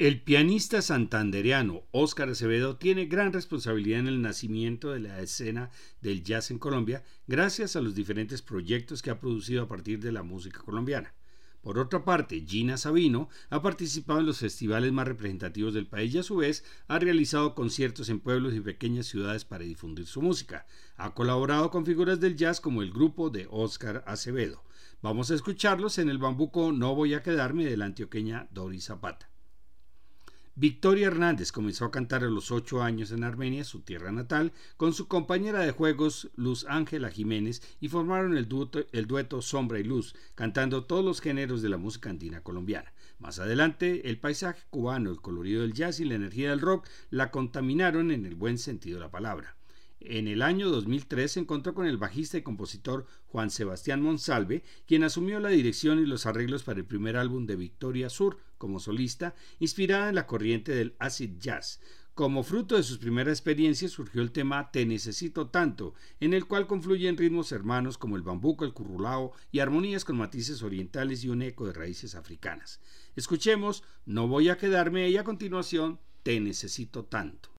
El 0.04 0.20
pianista 0.20 0.82
santandereano 0.82 1.84
Óscar 1.90 2.28
Acevedo 2.28 2.76
tiene 2.76 3.06
gran 3.06 3.32
responsabilidad 3.32 4.00
en 4.00 4.06
el 4.06 4.20
nacimiento 4.20 4.92
de 4.92 5.00
la 5.00 5.22
escena 5.22 5.70
del 6.02 6.22
jazz 6.22 6.50
en 6.50 6.58
Colombia 6.58 7.02
gracias 7.26 7.74
a 7.74 7.80
los 7.80 7.94
diferentes 7.94 8.42
proyectos 8.42 9.00
que 9.00 9.08
ha 9.08 9.18
producido 9.18 9.62
a 9.62 9.66
partir 9.66 10.00
de 10.00 10.12
la 10.12 10.22
música 10.22 10.60
colombiana. 10.60 11.14
Por 11.62 11.78
otra 11.78 12.04
parte, 12.04 12.44
Gina 12.46 12.76
Sabino 12.76 13.30
ha 13.48 13.62
participado 13.62 14.20
en 14.20 14.26
los 14.26 14.40
festivales 14.40 14.92
más 14.92 15.08
representativos 15.08 15.72
del 15.72 15.86
país 15.86 16.14
y 16.14 16.18
a 16.18 16.22
su 16.22 16.36
vez 16.36 16.66
ha 16.86 16.98
realizado 16.98 17.54
conciertos 17.54 18.10
en 18.10 18.20
pueblos 18.20 18.52
y 18.52 18.60
pequeñas 18.60 19.06
ciudades 19.06 19.46
para 19.46 19.64
difundir 19.64 20.04
su 20.04 20.20
música. 20.20 20.66
Ha 20.98 21.14
colaborado 21.14 21.70
con 21.70 21.86
figuras 21.86 22.20
del 22.20 22.36
jazz 22.36 22.60
como 22.60 22.82
el 22.82 22.92
grupo 22.92 23.30
de 23.30 23.48
Óscar 23.50 24.04
Acevedo. 24.06 24.64
Vamos 25.00 25.30
a 25.30 25.34
escucharlos 25.34 25.96
en 25.96 26.10
el 26.10 26.18
bambuco 26.18 26.72
No 26.72 26.94
voy 26.94 27.14
a 27.14 27.22
quedarme 27.22 27.64
de 27.64 27.78
la 27.78 27.86
antioqueña 27.86 28.48
Doris 28.50 28.84
Zapata. 28.84 29.30
Victoria 30.56 31.08
Hernández 31.08 31.50
comenzó 31.50 31.84
a 31.84 31.90
cantar 31.90 32.22
a 32.22 32.28
los 32.28 32.52
ocho 32.52 32.80
años 32.80 33.10
en 33.10 33.24
Armenia, 33.24 33.64
su 33.64 33.80
tierra 33.80 34.12
natal, 34.12 34.52
con 34.76 34.92
su 34.94 35.08
compañera 35.08 35.58
de 35.58 35.72
juegos 35.72 36.30
Luz 36.36 36.64
Ángela 36.68 37.10
Jiménez 37.10 37.60
y 37.80 37.88
formaron 37.88 38.36
el 38.36 38.46
dueto, 38.46 38.86
el 38.92 39.08
Sombra 39.42 39.80
y 39.80 39.82
Luz, 39.82 40.14
cantando 40.36 40.84
todos 40.84 41.04
los 41.04 41.20
géneros 41.20 41.60
de 41.60 41.70
la 41.70 41.76
música 41.76 42.08
andina 42.08 42.40
colombiana. 42.40 42.92
Más 43.18 43.40
adelante, 43.40 44.08
el 44.08 44.20
paisaje 44.20 44.62
cubano, 44.70 45.10
el 45.10 45.20
colorido 45.20 45.62
del 45.62 45.72
jazz 45.72 45.98
y 45.98 46.04
la 46.04 46.14
energía 46.14 46.50
del 46.50 46.60
rock 46.60 46.86
la 47.10 47.32
contaminaron 47.32 48.12
en 48.12 48.24
el 48.24 48.36
buen 48.36 48.58
sentido 48.58 48.98
de 48.98 49.06
la 49.06 49.10
palabra. 49.10 49.56
En 49.98 50.28
el 50.28 50.42
año 50.42 50.68
2003 50.68 51.32
se 51.32 51.40
encontró 51.40 51.74
con 51.74 51.86
el 51.86 51.96
bajista 51.96 52.36
y 52.36 52.42
compositor 52.42 53.06
Juan 53.26 53.50
Sebastián 53.50 54.02
Monsalve, 54.02 54.62
quien 54.86 55.02
asumió 55.02 55.40
la 55.40 55.48
dirección 55.48 55.98
y 55.98 56.06
los 56.06 56.26
arreglos 56.26 56.62
para 56.62 56.78
el 56.78 56.84
primer 56.84 57.16
álbum 57.16 57.46
de 57.46 57.56
Victoria 57.56 58.10
Sur 58.10 58.38
como 58.64 58.80
solista, 58.80 59.34
inspirada 59.58 60.08
en 60.08 60.14
la 60.14 60.26
corriente 60.26 60.74
del 60.74 60.96
acid 60.98 61.32
jazz. 61.38 61.80
Como 62.14 62.44
fruto 62.44 62.76
de 62.76 62.82
sus 62.82 62.96
primeras 62.96 63.32
experiencias 63.32 63.90
surgió 63.90 64.22
el 64.22 64.32
tema 64.32 64.70
Te 64.70 64.86
necesito 64.86 65.48
tanto, 65.48 65.92
en 66.18 66.32
el 66.32 66.46
cual 66.46 66.66
confluyen 66.66 67.18
ritmos 67.18 67.52
hermanos 67.52 67.98
como 67.98 68.16
el 68.16 68.22
bambuco, 68.22 68.64
el 68.64 68.72
currulao 68.72 69.32
y 69.52 69.58
armonías 69.58 70.06
con 70.06 70.16
matices 70.16 70.62
orientales 70.62 71.24
y 71.24 71.28
un 71.28 71.42
eco 71.42 71.66
de 71.66 71.74
raíces 71.74 72.14
africanas. 72.14 72.80
Escuchemos 73.16 73.84
No 74.06 74.28
voy 74.28 74.48
a 74.48 74.56
quedarme 74.56 75.10
y 75.10 75.18
a 75.18 75.24
continuación 75.24 76.00
Te 76.22 76.40
necesito 76.40 77.04
tanto. 77.04 77.50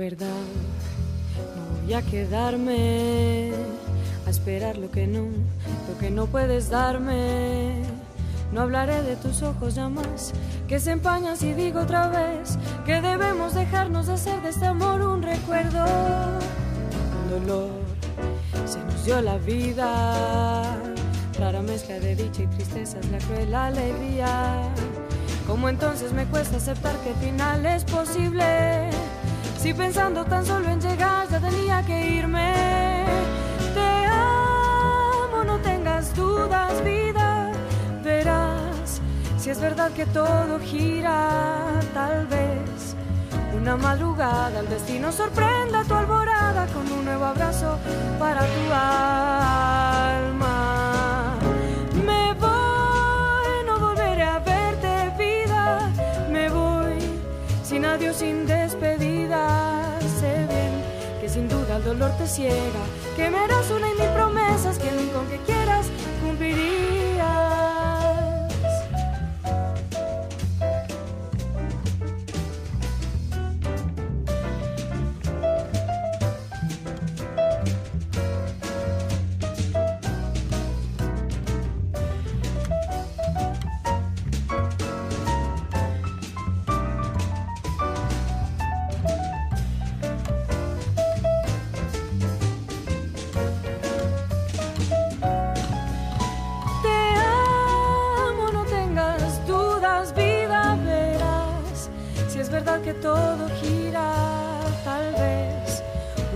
Verdad. 0.00 0.28
No 1.56 1.82
voy 1.82 1.92
a 1.92 2.00
quedarme 2.00 3.52
a 4.26 4.30
esperar 4.30 4.78
lo 4.78 4.90
que 4.90 5.06
no, 5.06 5.26
lo 5.88 5.98
que 6.00 6.10
no 6.10 6.24
puedes 6.26 6.70
darme. 6.70 7.82
No 8.50 8.62
hablaré 8.62 9.02
de 9.02 9.16
tus 9.16 9.42
ojos 9.42 9.74
ya 9.74 9.90
más, 9.90 10.32
que 10.66 10.80
se 10.80 10.92
empañan 10.92 11.36
si 11.36 11.52
digo 11.52 11.80
otra 11.80 12.08
vez 12.08 12.58
que 12.86 13.02
debemos 13.02 13.54
dejarnos 13.54 14.06
de 14.06 14.14
hacer 14.14 14.40
de 14.40 14.48
este 14.48 14.66
amor 14.66 15.02
un 15.02 15.22
recuerdo. 15.22 15.84
Un 17.22 17.46
dolor 17.46 17.70
se 18.64 18.82
nos 18.82 19.04
dio 19.04 19.20
la 19.20 19.36
vida, 19.36 20.64
rara 21.38 21.60
mezcla 21.60 22.00
de 22.00 22.16
dicha 22.16 22.42
y 22.42 22.46
tristeza 22.46 22.98
es 23.00 23.10
la 23.10 23.18
cruel 23.18 23.54
alegría. 23.54 24.62
Como 25.46 25.68
entonces 25.68 26.12
me 26.14 26.24
cuesta 26.24 26.56
aceptar 26.56 26.96
que 27.02 27.10
el 27.10 27.16
final 27.16 27.66
es 27.66 27.84
posible 27.84 28.90
si 29.60 29.74
pensando 29.74 30.24
tan 30.24 30.44
solo 30.44 30.70
en 30.70 30.80
llegar 30.80 31.28
ya 31.28 31.38
tenía 31.38 31.82
que 31.82 32.06
irme. 32.18 32.54
Te 33.74 34.06
amo, 34.06 35.44
no 35.44 35.58
tengas 35.58 36.14
dudas, 36.14 36.82
vida. 36.82 37.52
Verás 38.02 39.02
si 39.38 39.50
es 39.50 39.60
verdad 39.60 39.90
que 39.92 40.06
todo 40.06 40.58
gira, 40.60 41.28
tal 41.92 42.26
vez. 42.26 42.96
Una 43.54 43.76
madrugada 43.76 44.60
el 44.60 44.68
destino 44.70 45.12
sorprenda 45.12 45.84
tu 45.84 45.94
alborada 45.94 46.66
con 46.68 46.90
un 46.90 47.04
nuevo 47.04 47.26
abrazo 47.26 47.76
para 48.18 48.40
tu 48.40 48.62
alma. 48.72 49.89
Sin 58.00 58.06
adiós, 58.06 58.16
sin 58.16 58.46
sin 61.28 61.48
duda 61.48 61.76
el 61.76 61.84
dolor 61.84 62.10
te 62.16 62.26
ciega, 62.26 62.82
que 63.14 63.30
me 63.30 63.38
harás 63.38 63.70
una 63.70 63.88
y 63.88 63.94
mil 63.94 64.08
promesas 64.08 64.78
que 64.78 64.90
nunca 64.90 65.18
aunque 65.18 65.38
quieras 65.46 65.86
cumpliría. 66.22 66.79
Todo 102.78 103.48
gira, 103.60 104.12
tal 104.84 105.12
vez. 105.12 105.82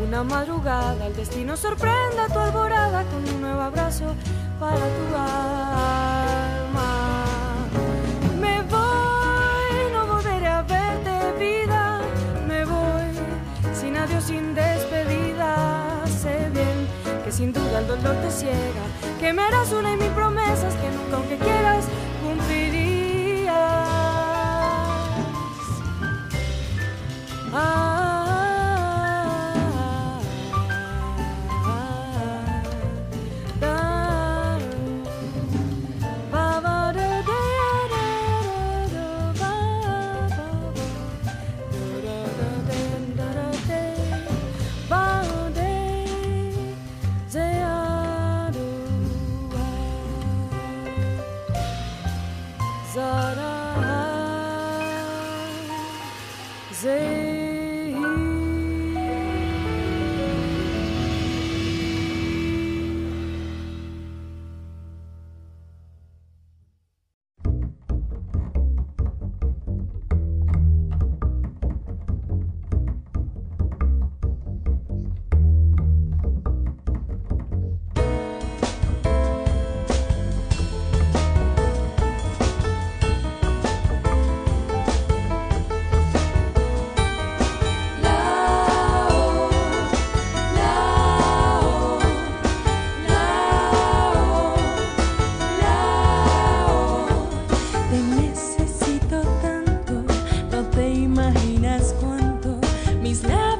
Una 0.04 0.24
madrugada, 0.24 1.06
el 1.06 1.14
destino 1.14 1.56
sorprenda 1.56 2.26
tu 2.32 2.38
alborada 2.38 3.04
con 3.04 3.26
un 3.28 3.40
nuevo 3.40 3.60
abrazo 3.60 4.14
para 4.58 4.76
tu 4.76 5.16
alma. 5.16 6.90
Me 8.40 8.62
voy, 8.62 9.92
no 9.92 10.06
volveré 10.06 10.48
a 10.48 10.62
verte, 10.62 11.32
vida. 11.38 12.00
Me 12.48 12.64
voy, 12.64 13.10
sin 13.72 13.96
adiós, 13.96 14.24
sin 14.24 14.54
despedida. 14.54 16.02
Sé 16.06 16.50
bien 16.52 16.88
que 17.24 17.30
sin 17.30 17.52
duda 17.52 17.78
el 17.78 17.86
dolor 17.86 18.16
te 18.16 18.30
ciega, 18.30 18.84
que 19.20 19.32
me 19.32 19.42
harás 19.42 19.72
una 19.72 19.92
y 19.92 19.96
mil 19.96 20.10
promesas 20.10 20.74
que 20.74 20.90
nunca, 20.90 21.16
aunque 21.16 21.38
quieras, 21.38 21.84
cumpliría. 22.22 22.63
Ah. 27.56 27.93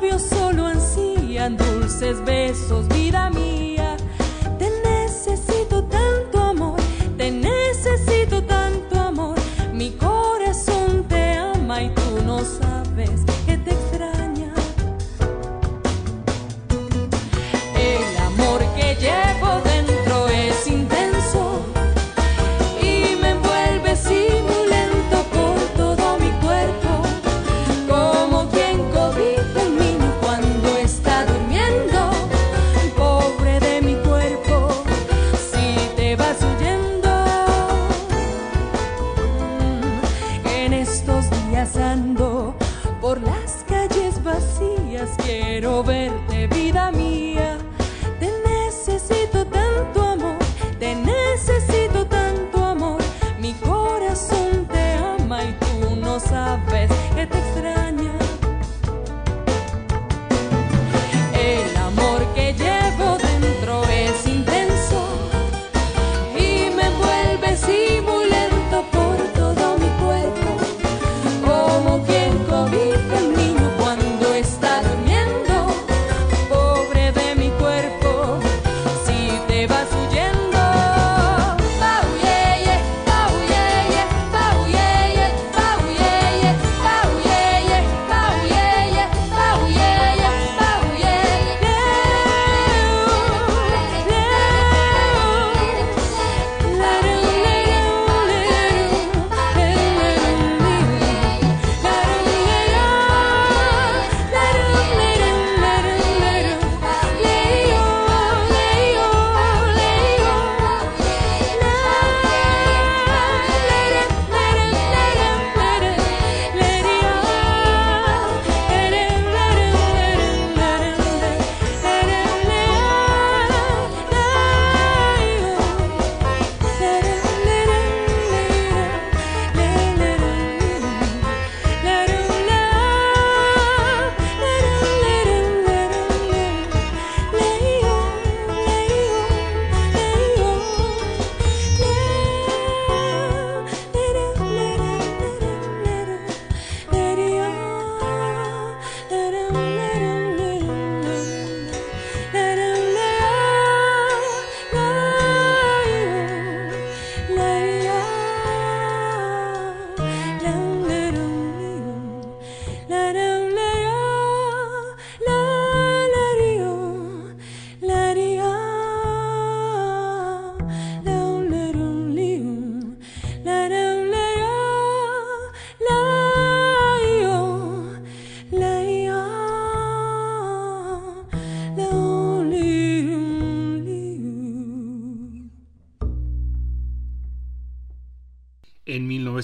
labios 0.05 0.22
solo 0.22 0.66
ansían 0.66 1.57
dulces 1.57 2.22
besos, 2.24 2.86
vida 2.88 3.30
mía. 3.30 3.84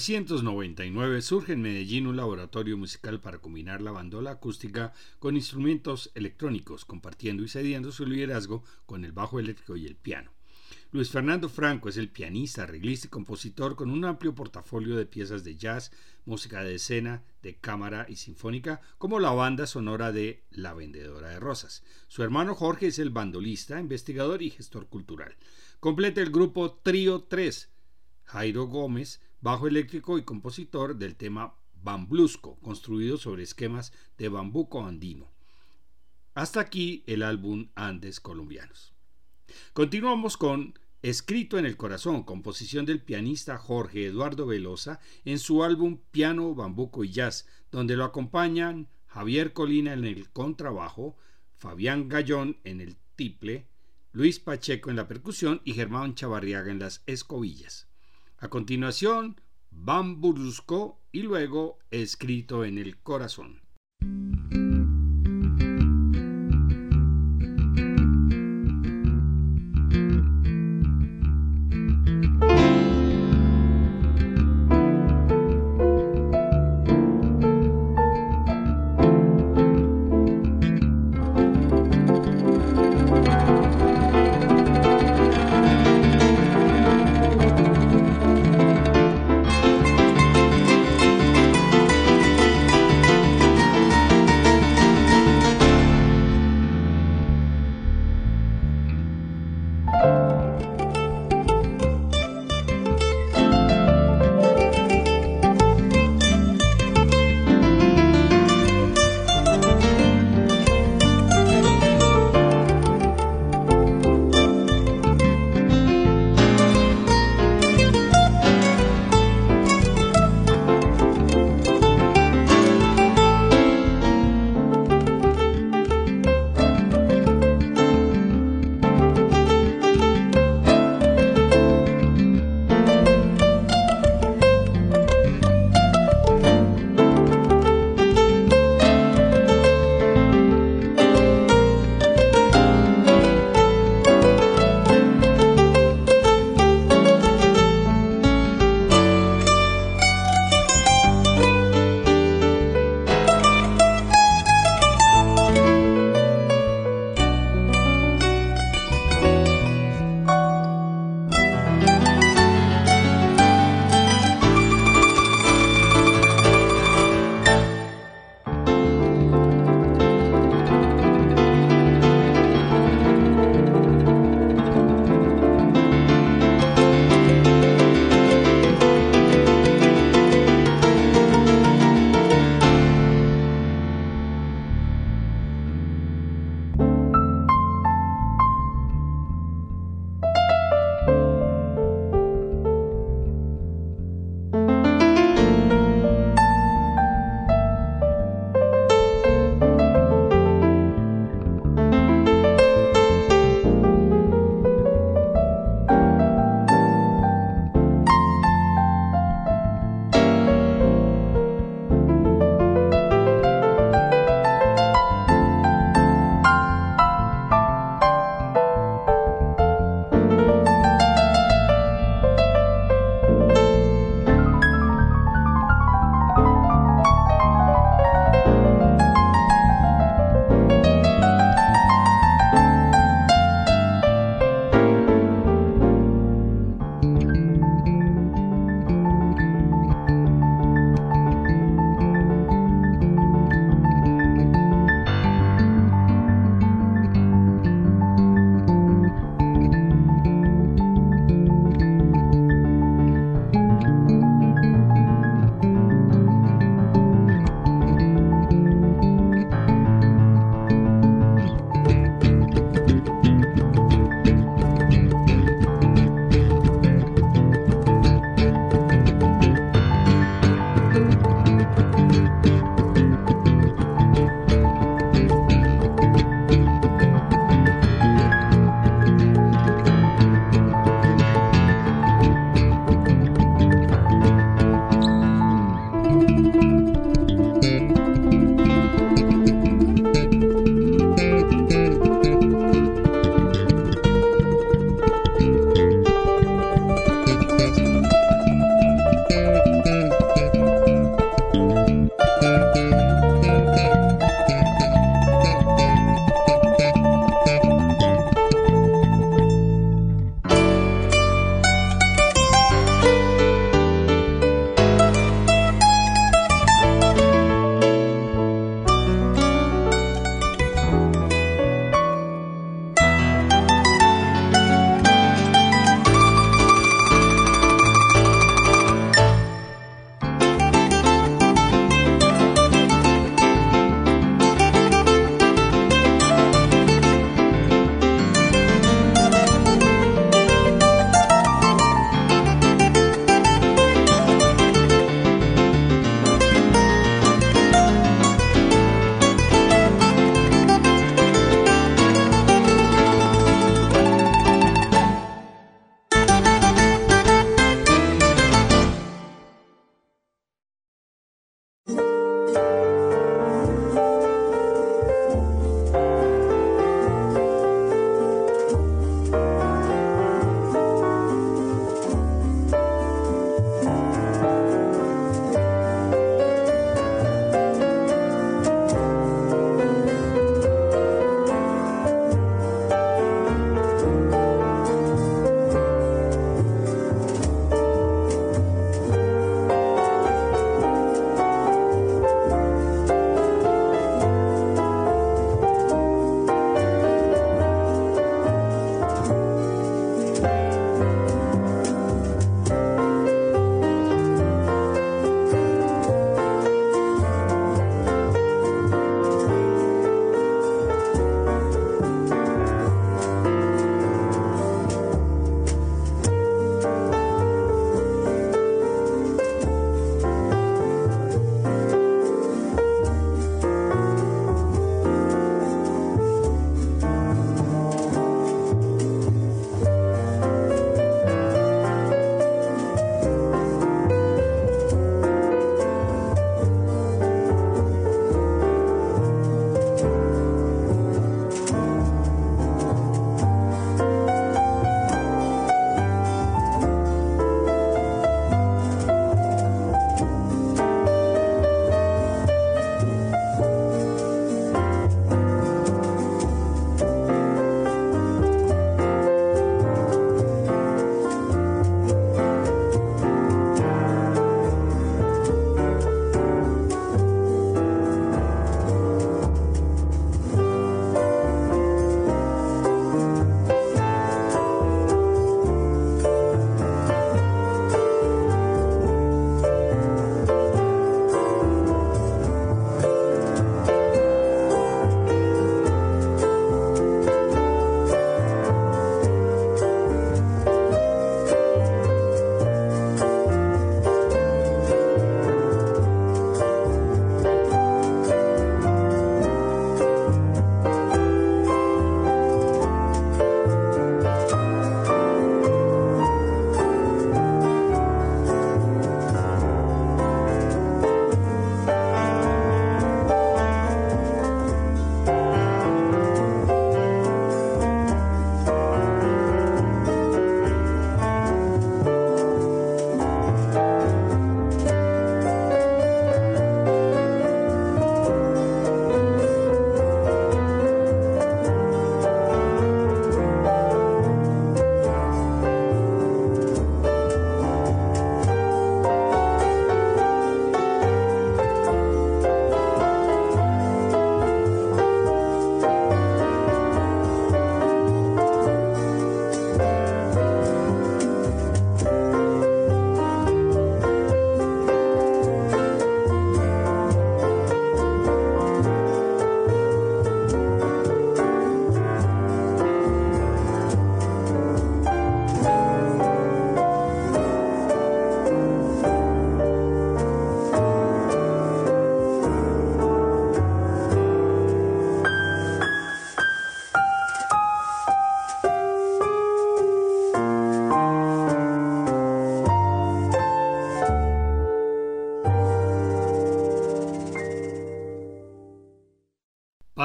1999 0.00 1.20
surge 1.20 1.52
en 1.52 1.60
Medellín 1.60 2.06
un 2.06 2.16
laboratorio 2.16 2.78
musical 2.78 3.20
para 3.20 3.38
combinar 3.38 3.82
la 3.82 3.90
bandola 3.90 4.30
acústica 4.30 4.94
con 5.18 5.36
instrumentos 5.36 6.10
electrónicos, 6.14 6.86
compartiendo 6.86 7.42
y 7.42 7.48
cediendo 7.48 7.92
su 7.92 8.06
liderazgo 8.06 8.64
con 8.86 9.04
el 9.04 9.12
bajo 9.12 9.38
eléctrico 9.38 9.76
y 9.76 9.86
el 9.86 9.96
piano. 9.96 10.30
Luis 10.90 11.10
Fernando 11.10 11.50
Franco 11.50 11.90
es 11.90 11.98
el 11.98 12.08
pianista, 12.08 12.62
arreglista 12.62 13.08
y 13.08 13.10
compositor 13.10 13.76
con 13.76 13.90
un 13.90 14.06
amplio 14.06 14.34
portafolio 14.34 14.96
de 14.96 15.04
piezas 15.04 15.44
de 15.44 15.56
jazz, 15.56 15.92
música 16.24 16.64
de 16.64 16.76
escena, 16.76 17.22
de 17.42 17.56
cámara 17.56 18.06
y 18.08 18.16
sinfónica, 18.16 18.80
como 18.96 19.20
la 19.20 19.32
banda 19.32 19.66
sonora 19.66 20.12
de 20.12 20.44
La 20.50 20.72
Vendedora 20.72 21.28
de 21.28 21.40
Rosas. 21.40 21.84
Su 22.08 22.22
hermano 22.22 22.54
Jorge 22.54 22.86
es 22.86 22.98
el 22.98 23.10
bandolista, 23.10 23.78
investigador 23.78 24.40
y 24.40 24.48
gestor 24.48 24.88
cultural. 24.88 25.36
Completa 25.78 26.22
el 26.22 26.30
grupo 26.30 26.80
Trío 26.82 27.24
3, 27.24 27.68
Jairo 28.24 28.66
Gómez, 28.66 29.20
bajo 29.40 29.66
eléctrico 29.66 30.18
y 30.18 30.22
compositor 30.22 30.96
del 30.96 31.16
tema 31.16 31.54
Bamblusco, 31.82 32.58
construido 32.60 33.16
sobre 33.16 33.42
esquemas 33.42 33.92
de 34.18 34.28
bambuco 34.28 34.84
andino. 34.84 35.30
Hasta 36.34 36.60
aquí 36.60 37.02
el 37.06 37.22
álbum 37.22 37.68
Andes 37.74 38.20
Colombianos. 38.20 38.92
Continuamos 39.72 40.36
con 40.36 40.78
Escrito 41.02 41.58
en 41.58 41.64
el 41.64 41.78
Corazón, 41.78 42.24
composición 42.24 42.84
del 42.84 43.00
pianista 43.00 43.56
Jorge 43.56 44.06
Eduardo 44.06 44.44
Velosa 44.46 45.00
en 45.24 45.38
su 45.38 45.64
álbum 45.64 45.98
Piano, 46.10 46.54
Bambuco 46.54 47.04
y 47.04 47.10
Jazz, 47.10 47.46
donde 47.70 47.96
lo 47.96 48.04
acompañan 48.04 48.88
Javier 49.06 49.54
Colina 49.54 49.94
en 49.94 50.04
el 50.04 50.30
contrabajo, 50.30 51.16
Fabián 51.56 52.08
Gallón 52.08 52.58
en 52.64 52.82
el 52.82 52.96
tiple, 53.16 53.66
Luis 54.12 54.38
Pacheco 54.40 54.90
en 54.90 54.96
la 54.96 55.08
percusión 55.08 55.62
y 55.64 55.72
Germán 55.72 56.14
Chavarriaga 56.14 56.70
en 56.70 56.78
las 56.78 57.02
escobillas. 57.06 57.89
A 58.42 58.48
continuación, 58.48 59.38
Bamburusco 59.70 61.02
y 61.12 61.20
luego 61.20 61.78
Escrito 61.90 62.64
en 62.64 62.78
el 62.78 62.96
Corazón. 62.96 63.60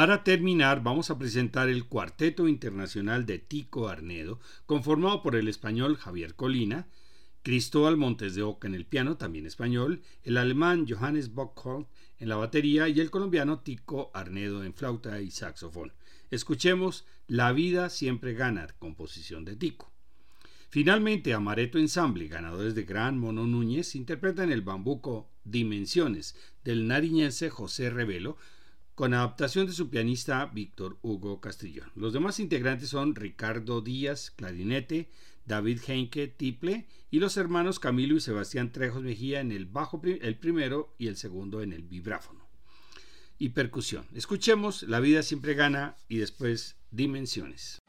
Para 0.06 0.24
terminar, 0.24 0.84
vamos 0.84 1.10
a 1.10 1.18
presentar 1.18 1.68
el 1.68 1.86
Cuarteto 1.86 2.48
Internacional 2.48 3.26
de 3.26 3.40
Tico 3.40 3.88
Arnedo, 3.88 4.40
conformado 4.68 5.24
por 5.24 5.36
el 5.36 5.48
español 5.48 5.98
Javier 5.98 6.36
Colina, 6.36 6.86
Cristóbal 7.42 7.98
Montes 7.98 8.36
de 8.36 8.44
Oca 8.44 8.68
en 8.68 8.76
el 8.76 8.86
piano, 8.86 9.18
también 9.18 9.48
español, 9.48 10.04
el 10.22 10.38
alemán 10.38 10.86
Johannes 10.88 11.34
Bockholt 11.34 11.88
en 12.20 12.30
la 12.30 12.36
batería 12.36 12.88
y 12.88 13.00
el 13.00 13.10
colombiano 13.10 13.62
Tico 13.62 14.12
Arnedo 14.14 14.64
en 14.64 14.76
flauta 14.76 15.20
y 15.22 15.32
saxofón. 15.32 15.92
Escuchemos 16.30 17.08
La 17.26 17.52
vida 17.52 17.90
siempre 17.90 18.36
gana, 18.36 18.68
composición 18.78 19.44
de 19.44 19.56
Tico. 19.56 19.92
Finalmente, 20.70 21.34
Amareto 21.34 21.80
Ensemble, 21.80 22.28
ganadores 22.28 22.76
de 22.76 22.84
Gran 22.84 23.18
Mono 23.18 23.48
Núñez, 23.48 23.96
interpretan 23.96 24.52
el 24.52 24.62
bambuco 24.62 25.32
Dimensiones 25.46 26.36
del 26.64 26.88
nariñense 26.88 27.50
José 27.50 27.90
Revelo, 27.90 28.38
con 28.96 29.14
adaptación 29.14 29.68
de 29.68 29.74
su 29.74 29.90
pianista 29.90 30.46
Víctor 30.46 30.98
Hugo 31.02 31.42
Castillón. 31.42 31.92
Los 31.96 32.14
demás 32.14 32.40
integrantes 32.40 32.90
son 32.90 33.14
Ricardo 33.14 33.82
Díaz, 33.82 34.32
clarinete, 34.32 35.10
David 35.46 35.80
Heinke, 35.86 36.28
tiple, 36.28 36.88
y 37.12 37.20
los 37.20 37.38
hermanos 37.38 37.80
Camilo 37.80 38.16
y 38.16 38.22
Sebastián 38.22 38.72
Trejos 38.72 39.04
Mejía 39.04 39.42
en 39.42 39.52
el 39.52 39.66
bajo, 39.66 40.02
el 40.04 40.38
primero 40.38 40.96
y 40.98 41.08
el 41.08 41.18
segundo 41.18 41.62
en 41.62 41.74
el 41.74 41.84
vibráfono. 41.84 42.48
Y 43.38 43.50
percusión. 43.50 44.08
Escuchemos 44.14 44.84
La 44.84 45.02
vida 45.02 45.22
siempre 45.22 45.54
gana 45.54 45.98
y 46.08 46.18
después 46.18 46.78
Dimensiones. 46.90 47.82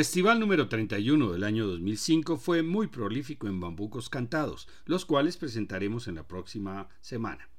Festival 0.00 0.40
número 0.40 0.66
31 0.66 1.30
del 1.30 1.44
año 1.44 1.66
2005 1.66 2.38
fue 2.38 2.62
muy 2.62 2.86
prolífico 2.86 3.48
en 3.48 3.60
bambucos 3.60 4.08
cantados, 4.08 4.66
los 4.86 5.04
cuales 5.04 5.36
presentaremos 5.36 6.08
en 6.08 6.14
la 6.14 6.26
próxima 6.26 6.88
semana. 7.02 7.50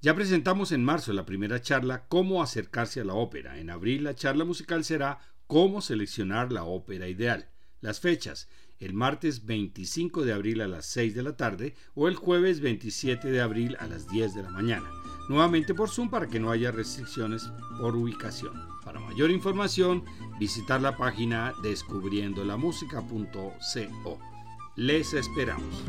Ya 0.00 0.14
presentamos 0.14 0.72
en 0.72 0.82
marzo 0.82 1.12
la 1.12 1.26
primera 1.26 1.60
charla 1.60 2.06
Cómo 2.08 2.42
acercarse 2.42 3.02
a 3.02 3.04
la 3.04 3.12
ópera. 3.12 3.58
En 3.58 3.68
abril 3.68 4.04
la 4.04 4.14
charla 4.14 4.46
musical 4.46 4.82
será 4.82 5.18
Cómo 5.46 5.82
seleccionar 5.82 6.50
la 6.50 6.64
ópera 6.64 7.06
ideal. 7.06 7.50
Las 7.82 8.00
fechas, 8.00 8.48
el 8.78 8.94
martes 8.94 9.44
25 9.44 10.24
de 10.24 10.32
abril 10.32 10.62
a 10.62 10.68
las 10.68 10.86
6 10.86 11.14
de 11.14 11.22
la 11.22 11.36
tarde 11.36 11.74
o 11.94 12.08
el 12.08 12.14
jueves 12.14 12.60
27 12.60 13.30
de 13.30 13.42
abril 13.42 13.76
a 13.78 13.88
las 13.88 14.08
10 14.08 14.34
de 14.34 14.42
la 14.42 14.50
mañana. 14.50 14.90
Nuevamente 15.28 15.74
por 15.74 15.90
Zoom 15.90 16.08
para 16.08 16.28
que 16.28 16.40
no 16.40 16.50
haya 16.50 16.72
restricciones 16.72 17.50
por 17.78 17.94
ubicación. 17.94 18.54
Para 18.82 19.00
mayor 19.00 19.30
información, 19.30 20.04
visitar 20.42 20.80
la 20.80 20.96
página 20.96 21.54
descubriendolamusica.co. 21.62 24.18
Les 24.74 25.14
esperamos. 25.14 25.84